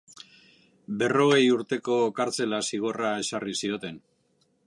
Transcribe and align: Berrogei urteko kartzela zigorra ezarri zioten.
Berrogei 1.01 1.43
urteko 1.57 1.99
kartzela 2.21 2.63
zigorra 2.71 3.13
ezarri 3.27 3.57
zioten. 3.67 4.01